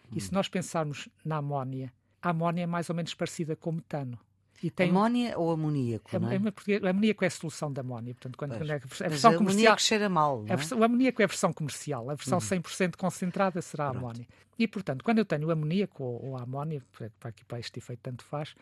Hum. 0.06 0.16
E 0.16 0.22
se 0.22 0.30
hum. 0.30 0.36
nós 0.36 0.48
pensarmos 0.48 1.10
na 1.24 1.38
amónia, 1.38 1.94
a 2.22 2.30
amónia 2.30 2.64
é 2.64 2.68
mais 2.68 2.90
ou 2.90 2.96
menos 2.96 3.14
parecida 3.14 3.56
com 3.56 3.70
o 3.70 3.74
metano. 3.74 4.20
E 4.62 4.70
tem... 4.70 4.90
Amónia 4.90 5.38
ou 5.38 5.52
amoníaco? 5.52 6.14
É, 6.14 6.20
não 6.20 6.30
é? 6.30 6.36
É, 6.36 6.90
amoníaco 6.90 7.24
é 7.24 7.28
a 7.28 7.32
solução 7.32 7.72
da 7.72 7.82
amónia. 7.82 8.14
Portanto, 8.14 8.38
quando, 8.38 8.58
quando 8.58 8.70
é 8.70 8.76
a 8.76 9.10
versão 9.10 9.38
comercial. 9.38 9.78
cheira 9.78 10.10
mal. 10.10 10.44
É? 10.48 10.76
o 10.76 10.84
amoníaco 10.84 11.22
é 11.22 11.26
a 11.26 11.28
versão 11.28 11.54
comercial. 11.54 12.10
A 12.10 12.16
versão 12.16 12.40
uhum. 12.40 12.62
100% 12.62 12.98
concentrada 12.98 13.62
será 13.62 13.86
a 13.86 13.90
amónia. 13.90 14.28
E, 14.58 14.68
portanto, 14.68 15.04
quando 15.04 15.20
eu 15.20 15.26
tenho 15.26 15.48
o 15.48 15.52
amoníaco 15.52 16.04
ou, 16.04 16.26
ou 16.26 16.38
a 16.38 16.44
amónia, 16.44 16.82
para, 16.92 17.30
aqui, 17.30 17.46
para 17.46 17.60
este 17.60 17.80
efeito 17.80 18.02
tanto 18.04 18.24
faz, 18.26 18.54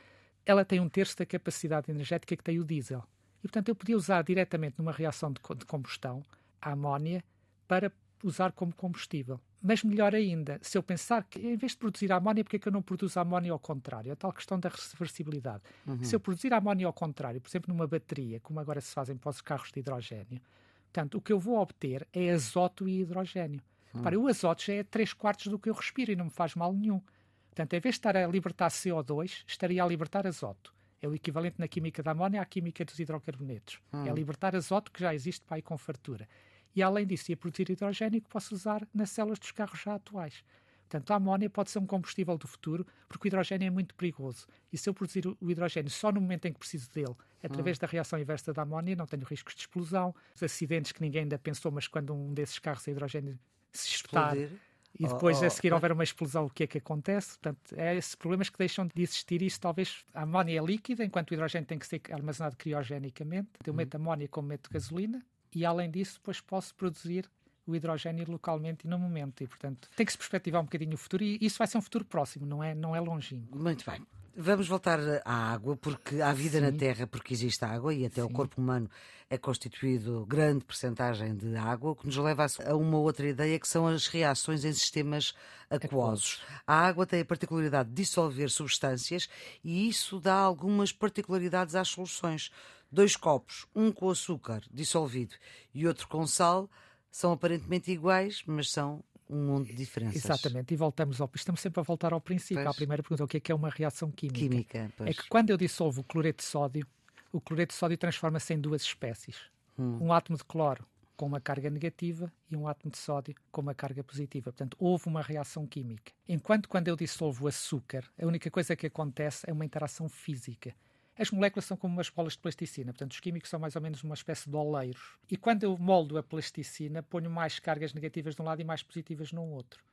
ela 0.45 0.63
tem 0.63 0.79
um 0.79 0.87
terço 0.87 1.17
da 1.17 1.25
capacidade 1.25 1.89
energética 1.89 2.35
que 2.35 2.43
tem 2.43 2.59
o 2.59 2.63
diesel. 2.63 3.03
E, 3.39 3.47
portanto, 3.47 3.69
eu 3.69 3.75
podia 3.75 3.97
usar 3.97 4.21
diretamente 4.23 4.75
numa 4.77 4.91
reação 4.91 5.31
de, 5.31 5.41
de 5.57 5.65
combustão 5.65 6.23
a 6.61 6.71
amónia 6.71 7.23
para 7.67 7.91
usar 8.23 8.51
como 8.51 8.73
combustível. 8.73 9.39
Mas 9.61 9.83
melhor 9.83 10.13
ainda, 10.13 10.59
se 10.61 10.77
eu 10.77 10.83
pensar 10.83 11.23
que 11.23 11.39
em 11.39 11.57
vez 11.57 11.71
de 11.71 11.79
produzir 11.79 12.11
amónia, 12.11 12.43
porque 12.43 12.57
é 12.57 12.59
que 12.59 12.67
eu 12.67 12.71
não 12.71 12.81
produzo 12.81 13.19
amónia 13.19 13.51
ao 13.51 13.59
contrário? 13.59 14.13
A 14.13 14.15
tal 14.15 14.31
questão 14.31 14.59
da 14.59 14.69
reversibilidade. 14.69 15.63
Uhum. 15.85 16.03
Se 16.03 16.15
eu 16.15 16.19
produzir 16.19 16.53
amónia 16.53 16.85
ao 16.85 16.93
contrário, 16.93 17.41
por 17.41 17.49
exemplo, 17.49 17.73
numa 17.73 17.87
bateria, 17.87 18.39
como 18.39 18.59
agora 18.59 18.79
se 18.79 18.93
fazem 18.93 19.17
para 19.17 19.29
os 19.29 19.41
carros 19.41 19.71
de 19.71 19.79
hidrogênio, 19.79 20.39
portanto, 20.85 21.17
o 21.17 21.21
que 21.21 21.33
eu 21.33 21.39
vou 21.39 21.57
obter 21.57 22.07
é 22.13 22.29
azoto 22.29 22.87
e 22.87 23.01
hidrogênio. 23.01 23.61
Uhum. 23.93 24.01
Para 24.03 24.19
o 24.19 24.27
azoto 24.27 24.63
já 24.63 24.73
é 24.73 24.83
3 24.83 25.13
quartos 25.13 25.47
do 25.47 25.57
que 25.57 25.69
eu 25.69 25.73
respiro 25.73 26.11
e 26.11 26.15
não 26.15 26.25
me 26.25 26.31
faz 26.31 26.53
mal 26.53 26.71
nenhum. 26.71 27.01
Portanto, 27.49 27.73
em 27.73 27.79
vez 27.79 27.95
de 27.95 27.99
estar 27.99 28.15
a 28.15 28.27
libertar 28.27 28.69
CO2, 28.69 29.43
estaria 29.47 29.83
a 29.83 29.87
libertar 29.87 30.27
azoto. 30.27 30.71
É 31.01 31.07
o 31.07 31.15
equivalente 31.15 31.55
na 31.59 31.67
química 31.67 32.03
da 32.03 32.11
amónia 32.11 32.41
à 32.41 32.45
química 32.45 32.85
dos 32.85 32.97
hidrocarbonetos. 32.99 33.79
Uhum. 33.91 34.05
É 34.05 34.13
libertar 34.13 34.55
azoto 34.55 34.91
que 34.91 34.99
já 34.99 35.13
existe 35.13 35.43
para 35.45 35.57
aí 35.57 35.61
com 35.61 35.77
fartura 35.77 36.27
e, 36.77 36.83
além 36.83 37.07
disso, 37.07 37.31
ia 37.31 37.35
produzir 37.35 37.71
hidrogênio 37.71 38.21
que 38.21 38.29
posso 38.29 38.53
usar 38.53 38.87
nas 38.93 39.09
células 39.09 39.39
dos 39.39 39.49
carros 39.51 39.81
já 39.81 39.95
atuais. 39.95 40.43
Portanto, 40.87 41.09
a 41.11 41.15
amónia 41.15 41.49
pode 41.49 41.71
ser 41.71 41.79
um 41.79 41.87
combustível 41.87 42.37
do 42.37 42.47
futuro, 42.47 42.85
porque 43.09 43.27
o 43.27 43.29
hidrogênio 43.29 43.65
é 43.65 43.69
muito 43.71 43.95
perigoso. 43.95 44.45
E 44.71 44.77
se 44.77 44.87
eu 44.87 44.93
produzir 44.93 45.25
o 45.27 45.51
hidrogênio 45.51 45.89
só 45.89 46.11
no 46.11 46.21
momento 46.21 46.45
em 46.45 46.53
que 46.53 46.59
preciso 46.59 46.91
dele, 46.91 47.15
através 47.43 47.77
hum. 47.77 47.81
da 47.81 47.87
reação 47.87 48.19
inversa 48.19 48.53
da 48.53 48.61
amónia, 48.61 48.95
não 48.95 49.07
tenho 49.07 49.23
riscos 49.25 49.55
de 49.55 49.61
explosão, 49.61 50.13
os 50.35 50.43
acidentes 50.43 50.91
que 50.91 51.01
ninguém 51.01 51.23
ainda 51.23 51.39
pensou, 51.39 51.71
mas 51.71 51.87
quando 51.87 52.13
um 52.13 52.31
desses 52.31 52.59
carros 52.59 52.87
a 52.87 52.91
hidrogênio 52.91 53.39
se 53.73 53.89
espetar 53.89 54.37
e 54.37 55.07
depois 55.07 55.39
oh, 55.39 55.43
oh, 55.43 55.47
a 55.47 55.49
seguir 55.49 55.73
houver 55.73 55.91
uma 55.91 56.03
explosão, 56.03 56.45
o 56.45 56.49
que 56.49 56.63
é 56.63 56.67
que 56.67 56.77
acontece? 56.77 57.39
Portanto, 57.39 57.73
é 57.75 57.95
esses 57.95 58.13
problemas 58.13 58.49
que 58.49 58.57
deixam 58.57 58.85
de 58.85 59.01
existir. 59.01 59.41
Isso 59.41 59.59
talvez 59.59 60.03
a 60.13 60.21
amónia 60.21 60.59
é 60.59 60.63
líquida, 60.63 61.03
enquanto 61.03 61.31
o 61.31 61.33
hidrogênio 61.33 61.67
tem 61.67 61.77
que 61.77 61.87
ser 61.87 62.01
armazenado 62.11 62.55
criogenicamente. 62.55 63.49
Eu 63.65 63.73
meto 63.73 63.95
hum. 63.95 64.01
amónia 64.01 64.27
como 64.27 64.47
meto 64.47 64.69
gasolina, 64.71 65.25
e 65.53 65.65
além 65.65 65.89
disso 65.89 66.15
depois 66.15 66.41
posso 66.41 66.73
produzir 66.75 67.29
o 67.65 67.75
hidrogênio 67.75 68.25
localmente 68.29 68.85
e 68.85 68.89
no 68.89 68.97
momento 68.97 69.43
e 69.43 69.47
portanto 69.47 69.89
tem 69.95 70.05
que 70.05 70.11
se 70.11 70.17
perspectivar 70.17 70.61
um 70.61 70.65
bocadinho 70.65 70.93
o 70.93 70.97
futuro 70.97 71.23
e 71.23 71.37
isso 71.41 71.57
vai 71.57 71.67
ser 71.67 71.77
um 71.77 71.81
futuro 71.81 72.05
próximo 72.05 72.45
não 72.45 72.63
é 72.63 72.73
não 72.73 72.95
é 72.95 72.99
longínquo 72.99 73.57
muito 73.57 73.89
bem 73.89 74.01
Vamos 74.39 74.67
voltar 74.67 74.99
à 75.25 75.51
água, 75.51 75.75
porque 75.75 76.21
há 76.21 76.31
vida 76.31 76.59
Sim. 76.59 76.65
na 76.65 76.71
Terra, 76.71 77.07
porque 77.07 77.33
existe 77.33 77.65
água 77.65 77.91
e 77.91 78.05
até 78.05 78.21
Sim. 78.21 78.27
o 78.27 78.29
corpo 78.29 78.61
humano 78.61 78.87
é 79.31 79.35
constituído 79.35 80.27
grande 80.27 80.63
percentagem 80.63 81.35
de 81.35 81.55
água, 81.55 81.89
o 81.89 81.95
que 81.95 82.05
nos 82.05 82.15
leva 82.17 82.45
a 82.63 82.75
uma 82.75 82.99
outra 82.99 83.27
ideia 83.27 83.59
que 83.59 83.67
são 83.67 83.87
as 83.87 84.05
reações 84.05 84.63
em 84.63 84.71
sistemas 84.71 85.33
aquosos. 85.67 86.39
A 86.67 86.75
água 86.85 87.07
tem 87.07 87.21
a 87.21 87.25
particularidade 87.25 87.89
de 87.89 87.95
dissolver 87.95 88.51
substâncias 88.51 89.27
e 89.63 89.89
isso 89.89 90.19
dá 90.19 90.35
algumas 90.35 90.91
particularidades 90.91 91.73
às 91.73 91.87
soluções. 91.87 92.51
Dois 92.91 93.15
copos, 93.15 93.65
um 93.75 93.91
com 93.91 94.09
açúcar 94.09 94.63
dissolvido 94.71 95.35
e 95.73 95.85
outro 95.87 96.07
com 96.07 96.25
sal, 96.25 96.69
são 97.11 97.31
aparentemente 97.31 97.91
iguais, 97.91 98.43
mas 98.45 98.71
são 98.71 99.03
um 99.29 99.47
monte 99.47 99.67
de 99.71 99.75
diferenças. 99.75 100.23
Exatamente, 100.23 100.73
e 100.73 100.77
voltamos 100.77 101.19
ao. 101.19 101.29
Estamos 101.35 101.61
sempre 101.61 101.79
a 101.79 101.83
voltar 101.83 102.13
ao 102.13 102.21
princípio. 102.21 102.63
Pois. 102.63 102.75
À 102.75 102.77
primeira 102.77 103.03
pergunta: 103.03 103.23
o 103.23 103.27
que 103.27 103.37
é 103.37 103.39
que 103.39 103.51
é 103.51 103.55
uma 103.55 103.69
reação 103.69 104.09
química? 104.11 104.39
Química, 104.39 104.91
pois. 104.97 105.09
É 105.09 105.13
que 105.13 105.27
quando 105.27 105.49
eu 105.49 105.57
dissolvo 105.57 106.01
o 106.01 106.03
cloreto 106.03 106.43
de 106.43 106.49
sódio, 106.49 106.87
o 107.31 107.41
cloreto 107.41 107.73
de 107.73 107.77
sódio 107.77 107.97
transforma-se 107.97 108.53
em 108.53 108.59
duas 108.59 108.81
espécies: 108.81 109.37
hum. 109.77 109.97
um 110.01 110.13
átomo 110.13 110.37
de 110.37 110.45
cloro 110.45 110.85
com 111.15 111.25
uma 111.25 111.41
carga 111.41 111.69
negativa 111.69 112.31
e 112.49 112.55
um 112.55 112.67
átomo 112.67 112.91
de 112.91 112.99
sódio 112.99 113.35
com 113.51 113.61
uma 113.61 113.73
carga 113.73 114.03
positiva. 114.03 114.51
Portanto, 114.51 114.77
houve 114.79 115.07
uma 115.07 115.21
reação 115.21 115.65
química. 115.65 116.13
Enquanto 116.29 116.69
quando 116.69 116.87
eu 116.87 116.95
dissolvo 116.95 117.47
açúcar, 117.47 118.05
a 118.21 118.25
única 118.25 118.51
coisa 118.51 118.75
que 118.75 118.85
acontece 118.85 119.49
é 119.49 119.51
uma 119.51 119.65
interação 119.65 120.07
física. 120.07 120.75
As 121.19 121.31
moléculas 121.31 121.65
são 121.65 121.75
como 121.75 121.95
umas 121.95 122.09
bolas 122.09 122.33
de 122.33 122.39
plasticina, 122.39 122.93
portanto, 122.93 123.13
os 123.13 123.19
químicos 123.19 123.49
são 123.49 123.59
mais 123.59 123.75
ou 123.75 123.81
menos 123.81 124.03
uma 124.03 124.13
espécie 124.13 124.49
de 124.49 124.55
oleiros. 124.55 125.17
E 125.29 125.35
quando 125.35 125.63
eu 125.63 125.75
moldo 125.77 126.17
a 126.17 126.23
plasticina, 126.23 127.01
ponho 127.01 127.29
mais 127.29 127.57
cargas 127.59 127.93
negativas 127.93 128.35
de 128.35 128.41
um 128.41 128.45
lado 128.45 128.61
e 128.61 128.63
mais 128.63 128.83
positivas 128.83 129.31
no 129.31 129.43
outro. 129.43 129.83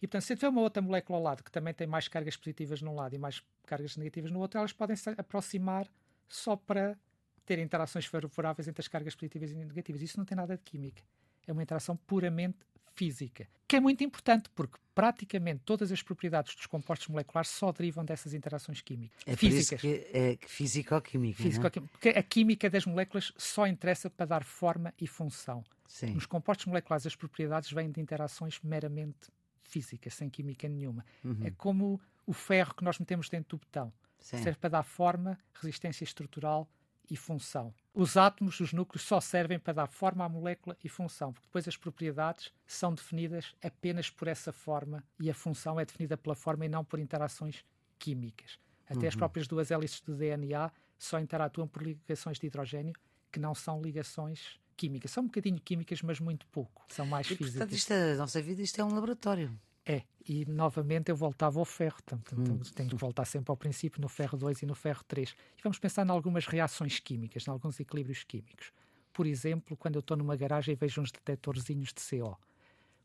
E, 0.00 0.06
portanto, 0.06 0.22
se 0.22 0.34
tiver 0.34 0.48
uma 0.48 0.62
outra 0.62 0.80
molécula 0.80 1.18
ao 1.18 1.22
lado 1.22 1.44
que 1.44 1.52
também 1.52 1.74
tem 1.74 1.86
mais 1.86 2.08
cargas 2.08 2.34
positivas 2.34 2.80
num 2.80 2.94
lado 2.94 3.14
e 3.14 3.18
mais 3.18 3.42
cargas 3.66 3.96
negativas 3.98 4.30
no 4.30 4.38
outro, 4.38 4.58
elas 4.58 4.72
podem 4.72 4.96
se 4.96 5.10
aproximar 5.10 5.86
só 6.26 6.56
para 6.56 6.98
ter 7.44 7.58
interações 7.58 8.06
favoráveis 8.06 8.66
entre 8.66 8.80
as 8.80 8.88
cargas 8.88 9.14
positivas 9.14 9.50
e 9.50 9.56
negativas. 9.56 10.00
Isso 10.00 10.16
não 10.16 10.24
tem 10.24 10.36
nada 10.36 10.56
de 10.56 10.62
química. 10.62 11.02
É 11.46 11.52
uma 11.52 11.62
interação 11.62 11.96
puramente 11.96 12.58
física, 13.00 13.48
que 13.66 13.76
é 13.76 13.80
muito 13.80 14.04
importante 14.04 14.50
porque 14.54 14.78
praticamente 14.94 15.62
todas 15.64 15.90
as 15.90 16.02
propriedades 16.02 16.54
dos 16.54 16.66
compostos 16.66 17.08
moleculares 17.08 17.48
só 17.48 17.72
derivam 17.72 18.04
dessas 18.04 18.34
interações 18.34 18.82
químicas. 18.82 19.18
É 19.26 19.34
físicas. 19.34 19.80
Que 19.80 20.06
é 20.12 20.38
físico-química. 20.46 21.42
Físico 21.42 21.66
é? 21.66 21.70
porque 21.70 22.10
a 22.10 22.22
química 22.22 22.68
das 22.68 22.84
moléculas 22.84 23.32
só 23.38 23.66
interessa 23.66 24.10
para 24.10 24.26
dar 24.26 24.44
forma 24.44 24.92
e 25.00 25.06
função. 25.06 25.64
Sim. 25.88 26.12
Nos 26.12 26.26
compostos 26.26 26.66
moleculares 26.66 27.06
as 27.06 27.16
propriedades 27.16 27.72
vêm 27.72 27.90
de 27.90 28.02
interações 28.02 28.60
meramente 28.62 29.30
físicas, 29.62 30.12
sem 30.12 30.28
química 30.28 30.68
nenhuma. 30.68 31.02
Uhum. 31.24 31.38
É 31.42 31.50
como 31.52 31.98
o 32.26 32.34
ferro 32.34 32.74
que 32.74 32.84
nós 32.84 32.98
metemos 32.98 33.30
dentro 33.30 33.56
do 33.56 33.60
betão. 33.60 33.90
Sim. 34.18 34.42
Serve 34.42 34.58
para 34.58 34.68
dar 34.68 34.82
forma, 34.82 35.38
resistência 35.54 36.04
estrutural 36.04 36.68
e 37.10 37.16
função. 37.16 37.74
Os 37.92 38.16
átomos, 38.16 38.60
os 38.60 38.72
núcleos, 38.72 39.02
só 39.02 39.20
servem 39.20 39.58
para 39.58 39.72
dar 39.72 39.86
forma 39.88 40.24
à 40.24 40.28
molécula 40.28 40.76
e 40.82 40.88
função, 40.88 41.32
porque 41.32 41.46
depois 41.46 41.66
as 41.66 41.76
propriedades 41.76 42.52
são 42.66 42.94
definidas 42.94 43.54
apenas 43.62 44.08
por 44.08 44.28
essa 44.28 44.52
forma 44.52 45.04
e 45.18 45.28
a 45.28 45.34
função 45.34 45.78
é 45.80 45.84
definida 45.84 46.16
pela 46.16 46.34
forma 46.34 46.64
e 46.64 46.68
não 46.68 46.84
por 46.84 46.98
interações 47.00 47.64
químicas. 47.98 48.58
Até 48.86 49.00
uhum. 49.00 49.08
as 49.08 49.16
próprias 49.16 49.46
duas 49.46 49.70
hélices 49.70 50.00
do 50.00 50.14
DNA 50.14 50.70
só 50.98 51.18
interatuam 51.18 51.66
por 51.66 51.82
ligações 51.82 52.38
de 52.38 52.46
hidrogênio, 52.46 52.94
que 53.32 53.40
não 53.40 53.54
são 53.54 53.80
ligações 53.80 54.58
químicas. 54.76 55.10
São 55.10 55.24
um 55.24 55.26
bocadinho 55.26 55.60
químicas, 55.60 56.02
mas 56.02 56.18
muito 56.20 56.46
pouco. 56.46 56.84
São 56.88 57.06
mais 57.06 57.26
e, 57.26 57.36
físicas. 57.36 57.52
Portanto, 57.52 57.72
isto 57.72 57.92
é, 57.92 58.12
a 58.12 58.16
nossa 58.16 58.40
vida 58.42 58.62
isto 58.62 58.80
é 58.80 58.84
um 58.84 58.94
laboratório. 58.94 59.58
É, 59.84 60.02
e 60.28 60.44
novamente 60.46 61.10
eu 61.10 61.16
voltava 61.16 61.58
ao 61.58 61.64
ferro, 61.64 61.96
portanto, 62.02 62.34
hum. 62.38 62.60
tenho 62.74 62.90
que 62.90 62.96
voltar 62.96 63.24
sempre 63.24 63.50
ao 63.50 63.56
princípio, 63.56 64.00
no 64.00 64.08
ferro 64.08 64.36
2 64.36 64.62
e 64.62 64.66
no 64.66 64.74
ferro 64.74 65.02
3. 65.04 65.30
E 65.30 65.62
vamos 65.62 65.78
pensar 65.78 66.06
em 66.06 66.10
algumas 66.10 66.46
reações 66.46 67.00
químicas, 67.00 67.46
em 67.46 67.50
alguns 67.50 67.80
equilíbrios 67.80 68.22
químicos. 68.24 68.72
Por 69.12 69.26
exemplo, 69.26 69.76
quando 69.76 69.96
eu 69.96 70.00
estou 70.00 70.16
numa 70.16 70.36
garagem 70.36 70.72
e 70.72 70.76
vejo 70.76 71.00
uns 71.00 71.10
detetorzinhos 71.10 71.92
de 71.92 72.00
CO. 72.00 72.36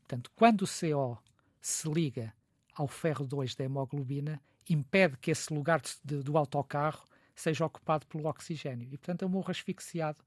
Portanto, 0.00 0.30
quando 0.36 0.62
o 0.62 0.66
CO 0.66 1.18
se 1.60 1.88
liga 1.88 2.32
ao 2.74 2.86
ferro 2.86 3.26
2 3.26 3.54
da 3.54 3.64
hemoglobina, 3.64 4.40
impede 4.68 5.16
que 5.16 5.30
esse 5.30 5.52
lugar 5.52 5.80
de, 6.04 6.22
do 6.22 6.36
autocarro 6.36 7.04
seja 7.34 7.64
ocupado 7.64 8.06
pelo 8.06 8.26
oxigênio. 8.26 8.88
E, 8.92 8.96
portanto, 8.96 9.22
eu 9.22 9.28
morro 9.28 9.50
asfixiado 9.50 10.18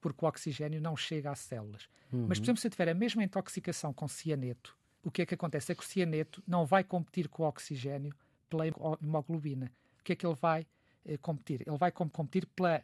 porque 0.00 0.24
o 0.24 0.28
oxigênio 0.28 0.80
não 0.80 0.96
chega 0.96 1.30
às 1.30 1.38
células. 1.38 1.88
Uhum. 2.12 2.26
Mas, 2.28 2.38
por 2.38 2.44
exemplo, 2.44 2.60
se 2.60 2.66
eu 2.66 2.70
tiver 2.70 2.88
a 2.88 2.94
mesma 2.94 3.22
intoxicação 3.22 3.92
com 3.92 4.06
cianeto, 4.08 4.76
o 5.04 5.10
que 5.10 5.22
é 5.22 5.26
que 5.26 5.34
acontece? 5.34 5.72
É 5.72 5.74
que 5.74 5.82
o 5.82 5.86
cianeto 5.86 6.42
não 6.46 6.64
vai 6.64 6.84
competir 6.84 7.28
com 7.28 7.42
o 7.42 7.46
oxigênio 7.46 8.14
pela 8.48 8.66
hemoglobina. 8.66 9.72
O 10.00 10.02
que 10.02 10.12
é 10.12 10.16
que 10.16 10.26
ele 10.26 10.36
vai 10.40 10.66
eh, 11.04 11.16
competir? 11.16 11.62
Ele 11.66 11.76
vai 11.76 11.90
competir 11.90 12.46
pela 12.46 12.82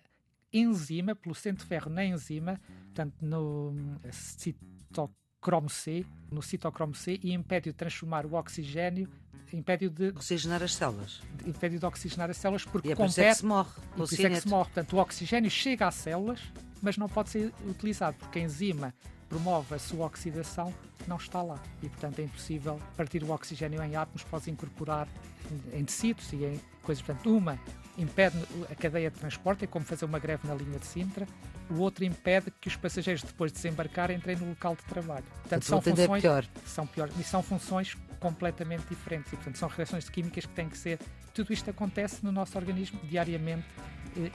enzima, 0.52 1.14
pelo 1.14 1.34
centro 1.34 1.62
de 1.62 1.68
ferro 1.68 1.90
na 1.90 2.04
enzima, 2.04 2.60
portanto, 2.86 3.14
no 3.20 3.74
eh, 4.02 4.12
citocromo 4.12 5.68
C, 5.68 6.04
no 6.30 6.42
citocromo 6.42 6.94
C, 6.94 7.20
e 7.22 7.32
impede 7.32 7.70
de 7.70 7.76
transformar 7.76 8.26
o 8.26 8.34
oxigênio 8.34 9.08
impede 9.52 9.88
de 9.88 10.08
oxigenar 10.10 10.62
as 10.62 10.74
células. 10.74 11.22
Impede 11.46 11.78
de 11.78 11.86
oxigenar 11.86 12.30
as 12.30 12.36
células 12.36 12.64
porque 12.64 12.88
e 12.88 12.92
é 12.92 12.94
por 12.94 13.06
isso 13.06 13.20
é 13.20 13.28
que 13.28 13.34
se 13.36 13.46
morre. 13.46 13.70
Por 13.96 14.04
isso 14.04 14.26
é 14.26 14.30
que 14.30 14.40
se 14.40 14.48
morre. 14.48 14.64
Portanto, 14.64 14.92
o 14.94 14.98
oxigênio 14.98 15.50
chega 15.50 15.86
às 15.86 15.94
células, 15.94 16.40
mas 16.82 16.96
não 16.96 17.08
pode 17.08 17.30
ser 17.30 17.52
utilizado 17.66 18.16
porque 18.18 18.38
a 18.38 18.42
enzima 18.42 18.94
promove 19.28 19.74
a 19.74 19.78
sua 19.78 20.06
oxidação 20.06 20.74
não 21.08 21.16
está 21.16 21.42
lá. 21.42 21.58
E, 21.82 21.88
portanto, 21.88 22.18
é 22.20 22.22
impossível 22.22 22.78
partir 22.96 23.24
o 23.24 23.30
oxigênio 23.30 23.82
em 23.82 23.96
átomos, 23.96 24.22
pode 24.24 24.50
incorporar 24.50 25.08
em 25.72 25.84
tecidos 25.84 26.32
e 26.32 26.44
em 26.44 26.60
coisas. 26.82 27.02
Portanto, 27.02 27.34
uma 27.34 27.58
impede 27.96 28.36
a 28.70 28.74
cadeia 28.74 29.10
de 29.10 29.18
transporte, 29.18 29.64
é 29.64 29.66
como 29.66 29.84
fazer 29.84 30.04
uma 30.04 30.18
greve 30.18 30.46
na 30.46 30.54
linha 30.54 30.78
de 30.78 30.86
Sintra. 30.86 31.26
O 31.70 31.80
outro 31.80 32.04
impede 32.04 32.50
que 32.60 32.68
os 32.68 32.76
passageiros, 32.76 33.22
depois 33.22 33.52
de 33.52 33.56
desembarcar, 33.56 34.10
entrem 34.10 34.36
no 34.36 34.50
local 34.50 34.76
de 34.76 34.82
trabalho. 34.84 35.24
Portanto, 35.42 35.64
são 35.64 35.82
funções, 35.82 36.24
é 36.24 36.28
pior. 36.28 36.46
são 36.64 36.86
piores. 36.86 37.14
E 37.18 37.24
são 37.24 37.42
funções 37.42 37.96
completamente 38.20 38.86
diferentes. 38.88 39.32
E, 39.32 39.36
portanto, 39.36 39.56
são 39.56 39.68
reações 39.68 40.08
químicas 40.08 40.46
que 40.46 40.52
têm 40.52 40.68
que 40.68 40.78
ser. 40.78 40.98
Tudo 41.34 41.52
isto 41.52 41.68
acontece 41.68 42.24
no 42.24 42.32
nosso 42.32 42.56
organismo 42.56 42.98
diariamente 43.04 43.66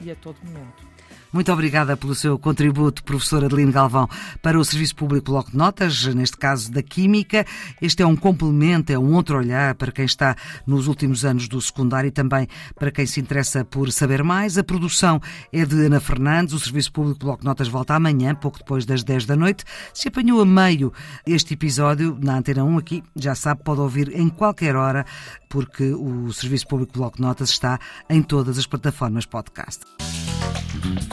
e 0.00 0.10
a 0.10 0.16
todo 0.16 0.38
momento. 0.44 0.93
Muito 1.34 1.52
obrigada 1.52 1.96
pelo 1.96 2.14
seu 2.14 2.38
contributo, 2.38 3.02
professora 3.02 3.46
Adeline 3.46 3.72
Galvão, 3.72 4.08
para 4.40 4.56
o 4.56 4.64
Serviço 4.64 4.94
Público 4.94 5.32
Bloco 5.32 5.50
de 5.50 5.56
Notas, 5.56 6.06
neste 6.14 6.36
caso 6.36 6.70
da 6.70 6.80
Química. 6.80 7.44
Este 7.82 8.04
é 8.04 8.06
um 8.06 8.14
complemento, 8.14 8.92
é 8.92 8.98
um 8.98 9.12
outro 9.14 9.38
olhar 9.38 9.74
para 9.74 9.90
quem 9.90 10.04
está 10.04 10.36
nos 10.64 10.86
últimos 10.86 11.24
anos 11.24 11.48
do 11.48 11.60
secundário 11.60 12.06
e 12.06 12.12
também 12.12 12.46
para 12.76 12.92
quem 12.92 13.04
se 13.04 13.20
interessa 13.20 13.64
por 13.64 13.90
saber 13.90 14.22
mais. 14.22 14.56
A 14.56 14.62
produção 14.62 15.20
é 15.52 15.66
de 15.66 15.86
Ana 15.86 15.98
Fernandes, 15.98 16.54
o 16.54 16.60
Serviço 16.60 16.92
Público 16.92 17.18
Bloco 17.18 17.40
de 17.40 17.46
Notas 17.46 17.66
volta 17.66 17.96
amanhã, 17.96 18.32
pouco 18.36 18.58
depois 18.58 18.86
das 18.86 19.02
10 19.02 19.26
da 19.26 19.34
noite. 19.34 19.64
Se 19.92 20.06
apanhou 20.06 20.40
a 20.40 20.46
meio 20.46 20.92
este 21.26 21.54
episódio 21.54 22.16
na 22.22 22.36
Antena 22.38 22.62
1 22.62 22.78
aqui, 22.78 23.02
já 23.16 23.34
sabe, 23.34 23.64
pode 23.64 23.80
ouvir 23.80 24.16
em 24.16 24.28
qualquer 24.28 24.76
hora, 24.76 25.04
porque 25.48 25.82
o 25.94 26.32
Serviço 26.32 26.68
Público 26.68 26.92
Bloco 26.92 27.16
de 27.16 27.22
Notas 27.22 27.50
está 27.50 27.76
em 28.08 28.22
todas 28.22 28.56
as 28.56 28.68
plataformas 28.68 29.26
podcast. 29.26 29.84
You. 30.82 31.04